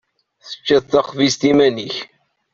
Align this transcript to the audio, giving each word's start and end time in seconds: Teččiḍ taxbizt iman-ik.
Teččiḍ 0.47 0.81
taxbizt 0.85 1.41
iman-ik. 1.51 1.95